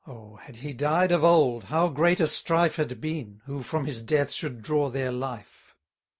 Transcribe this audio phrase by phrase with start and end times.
[0.07, 0.37] Oh!
[0.37, 4.31] had he died of old, how great a strife Had been, who from his death
[4.31, 5.75] should draw their life!